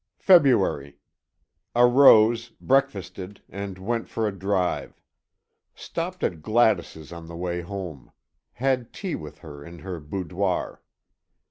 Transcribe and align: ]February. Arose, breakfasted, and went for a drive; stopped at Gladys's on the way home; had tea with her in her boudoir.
]February. 0.17 0.97
Arose, 1.75 2.49
breakfasted, 2.59 3.43
and 3.47 3.77
went 3.77 4.09
for 4.09 4.27
a 4.27 4.31
drive; 4.31 4.99
stopped 5.75 6.23
at 6.23 6.41
Gladys's 6.41 7.13
on 7.13 7.27
the 7.27 7.37
way 7.37 7.61
home; 7.61 8.11
had 8.53 8.93
tea 8.93 9.13
with 9.13 9.37
her 9.45 9.63
in 9.63 9.77
her 9.77 9.99
boudoir. 9.99 10.81